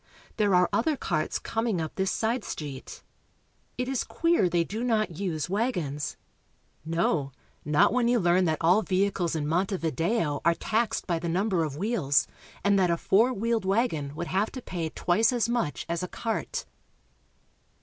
There 0.37 0.55
are 0.55 0.67
other 0.73 0.97
carts 0.97 1.37
coming 1.37 1.79
up 1.79 1.93
this 1.93 2.09
side 2.09 2.43
street. 2.43 3.03
It 3.77 3.87
is 3.87 4.03
queer 4.03 4.49
they 4.49 4.63
do 4.63 4.83
not 4.83 5.19
use 5.19 5.47
wagons. 5.47 6.17
No; 6.83 7.31
not 7.63 7.93
when 7.93 8.07
you 8.07 8.17
learn 8.17 8.45
that 8.45 8.57
all 8.61 8.81
vehicles 8.81 9.35
in 9.35 9.45
Montevideo 9.47 10.41
are 10.43 10.55
taxed 10.55 11.07
MONTEVIDEO. 11.07 11.07
205 11.07 11.07
by 11.07 11.19
the 11.19 11.29
number 11.29 11.63
of 11.63 11.77
wheels, 11.77 12.25
and 12.63 12.79
that 12.79 12.89
a 12.89 12.97
four 12.97 13.31
wheeled 13.31 13.63
wagon 13.63 14.15
would 14.15 14.25
have 14.25 14.49
to 14.53 14.61
pay 14.63 14.89
twice 14.89 15.31
as 15.31 15.47
much 15.47 15.85
as 15.87 16.01
a 16.01 16.07
cart. 16.07 16.65